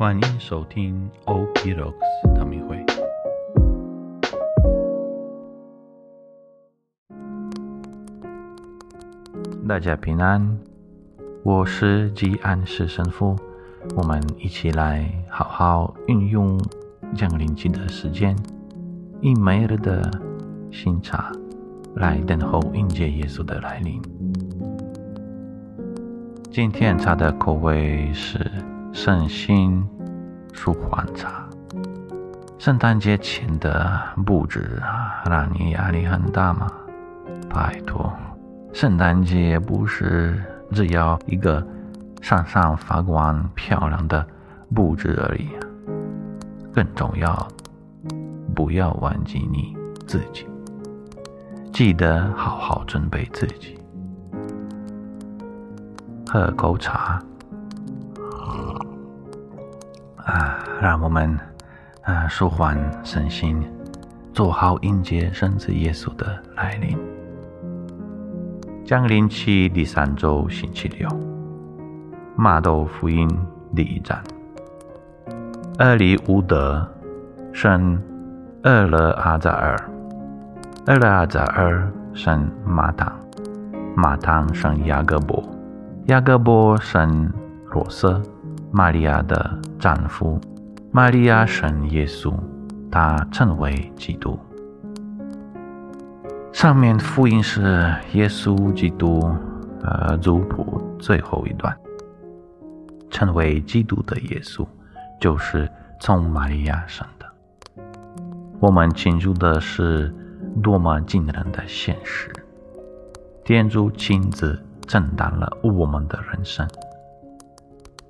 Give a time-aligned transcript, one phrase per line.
[0.00, 2.82] 欢迎收听 OP Rocks 唐明会。
[9.68, 10.58] 大家平安，
[11.42, 13.36] 我是吉安士神父。
[13.94, 16.58] 我们一起来好好运用
[17.14, 18.34] 降临期的时间，
[19.20, 20.10] 以每日的
[20.70, 21.30] 新茶
[21.96, 24.00] 来等候迎接耶稣的来临。
[26.50, 28.40] 今天茶的口味是
[28.92, 29.86] 圣心
[30.52, 31.48] 舒缓茶。
[32.58, 36.70] 圣诞节前的布置啊，让你压力很大吗？
[37.48, 38.12] 拜托，
[38.72, 41.66] 圣诞节不是只要一个
[42.20, 44.26] 闪闪发光、漂亮的
[44.74, 45.48] 布置而已！
[46.74, 47.48] 更重要，
[48.54, 49.74] 不要忘记你
[50.06, 50.46] 自己，
[51.72, 53.78] 记得好好准备自己。
[56.28, 57.20] 喝口茶，
[60.30, 61.36] 啊，让我们
[62.02, 63.60] 啊舒缓身心，
[64.32, 66.96] 做好迎接圣子耶稣的来临。
[68.84, 71.08] 降临期第三周星期六，
[72.36, 73.28] 马窦福音
[73.74, 74.16] 第一章。
[75.80, 76.86] 厄里乌德
[77.52, 78.00] 生
[78.62, 79.76] 厄勒阿扎尔，
[80.86, 83.18] 厄勒阿扎尔生马堂，
[83.96, 85.42] 马堂生雅各伯。
[86.06, 87.32] 雅各伯生
[87.72, 88.22] 罗瑟，
[88.72, 90.40] 玛利亚的丈夫。
[90.92, 92.32] 玛利亚生耶稣，
[92.90, 94.38] 他称为基督。
[96.52, 99.34] 上面福音是耶稣基督，
[99.82, 101.76] 呃，族谱最后一段，
[103.10, 104.66] 称为基督的耶稣，
[105.20, 107.26] 就是从玛利亚生的。
[108.58, 110.14] 我们庆祝的是
[110.62, 112.32] 多么惊人的现实！
[113.44, 114.58] 天主亲自。
[114.88, 116.66] 承担了我们的人生，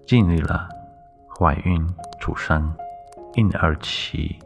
[0.06, 0.68] 经历了
[1.28, 1.86] 怀孕、
[2.18, 2.72] 出生、
[3.34, 4.38] 婴儿期、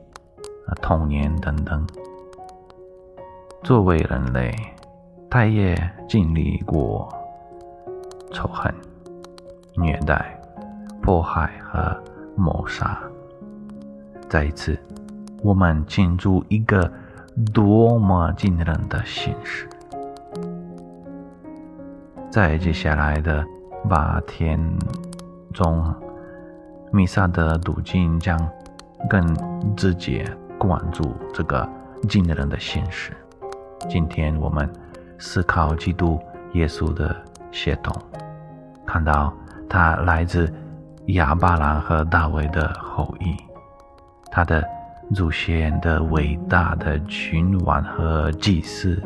[0.82, 1.86] 童年等等。
[3.62, 4.54] 作为人类，
[5.30, 5.74] 他也
[6.08, 7.08] 经历过
[8.30, 8.72] 仇恨、
[9.74, 10.38] 虐待、
[11.00, 11.98] 迫害和
[12.36, 13.00] 谋杀。
[14.28, 14.78] 再一次，
[15.42, 16.92] 我们庆祝一个
[17.52, 19.68] 多么惊人的现实！
[22.30, 23.44] 在接下来的
[23.88, 24.58] 八天
[25.54, 25.94] 中，
[26.92, 28.36] 弥撒的读经将
[29.08, 29.24] 更
[29.74, 30.26] 直接
[30.58, 31.66] 关注这个
[32.08, 33.12] 惊人的现实。
[33.88, 34.68] 今天我们
[35.18, 36.20] 思考基督
[36.52, 37.16] 耶稣的
[37.50, 37.94] 血统，
[38.84, 39.32] 看到
[39.68, 40.52] 他来自
[41.06, 43.36] 亚巴兰和大卫的后裔，
[44.30, 44.62] 他的
[45.14, 49.00] 祖先的伟大的君王和祭司。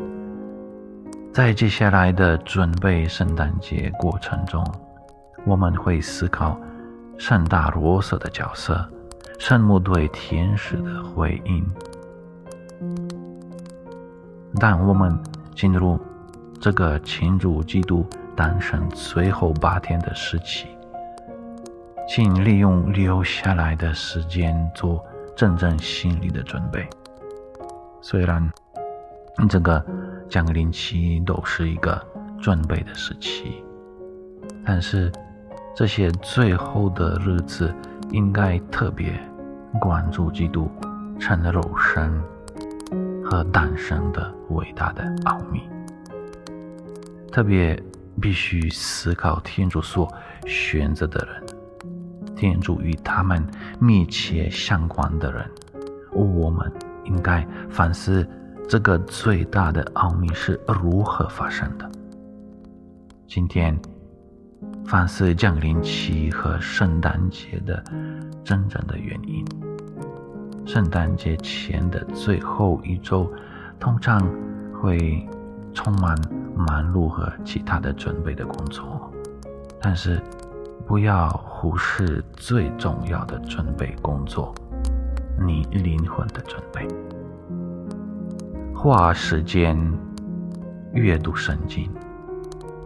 [1.32, 4.64] 在接下来的准备圣诞节过程中，
[5.48, 6.60] 我们会思考
[7.16, 8.86] 圣大罗瑟的角色，
[9.38, 11.66] 圣母对天使的回应。
[14.60, 15.18] 当我们
[15.54, 15.98] 进入
[16.60, 18.04] 这个庆祝基督
[18.36, 20.66] 诞生最后八天的时期，
[22.06, 25.02] 请利用留下来的时间做
[25.34, 26.86] 真正心理的准备。
[28.02, 28.52] 虽然
[29.48, 29.82] 这个。
[30.28, 31.98] 降临期都是一个
[32.38, 33.64] 准备的时期，
[34.62, 35.10] 但是
[35.78, 37.72] 这些最后的日子
[38.10, 39.16] 应该特别
[39.80, 40.68] 关注基督
[41.20, 42.20] 成了肉身
[43.22, 45.60] 和诞生的伟大的奥秘，
[47.30, 47.80] 特别
[48.20, 50.12] 必须思考天主所
[50.46, 51.46] 选择的人，
[52.34, 53.40] 天主与他们
[53.78, 55.48] 密切相关的人，
[56.12, 56.68] 我们
[57.04, 58.28] 应该反思。
[58.68, 61.88] 这个最大的奥秘是如何发生的？
[63.28, 63.80] 今天，
[64.88, 67.84] 反思降临期和圣诞节的
[68.42, 69.44] 真正的原因。
[70.64, 73.30] 圣诞节前的最后一周，
[73.78, 74.18] 通常
[74.80, 75.28] 会
[75.74, 76.16] 充满
[76.56, 79.12] 忙碌和其他的准备的工作，
[79.78, 80.22] 但是
[80.86, 84.54] 不要忽视最重要的准备工作——
[85.38, 86.88] 你灵魂的准备。
[88.74, 89.78] 花时间
[90.94, 91.90] 阅读圣经，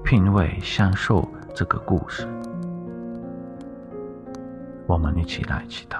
[0.02, 2.26] 品味享受这个故事。
[4.86, 5.98] 我们一起来祈祷，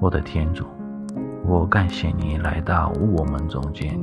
[0.00, 0.66] 我的天主，
[1.46, 3.98] 我感谢你来到我们中间，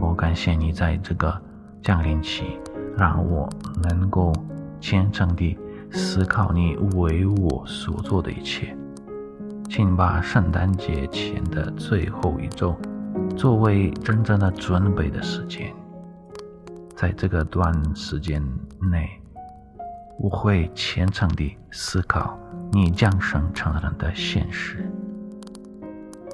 [0.00, 1.40] 我感谢你在这个
[1.82, 2.58] 降临期，
[2.96, 3.48] 让我
[3.82, 4.32] 能够
[4.80, 5.58] 虔诚地
[5.90, 8.76] 思考你为我所做的一切。
[9.68, 12.76] 请把圣诞节前的最后一周。
[13.36, 15.74] 作为真正的准备的时间，
[16.94, 18.42] 在这个段时间
[18.80, 19.17] 内，
[20.18, 22.38] 我会虔诚地思考
[22.72, 24.90] 你降生成人的现实。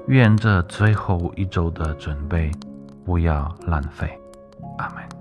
[0.09, 2.51] 愿这最后一周的准备
[3.05, 4.19] 不要浪费。
[4.79, 5.14] 阿门。